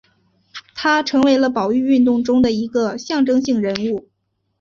[0.73, 4.09] 他成为了保育运动中的一个象征性人物。